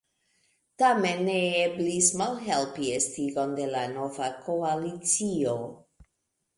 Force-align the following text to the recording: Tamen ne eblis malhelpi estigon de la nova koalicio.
Tamen 0.83 1.21
ne 1.27 1.35
eblis 1.65 2.09
malhelpi 2.23 2.89
estigon 2.97 3.55
de 3.63 3.71
la 3.77 3.87
nova 3.95 4.33
koalicio. 4.49 5.59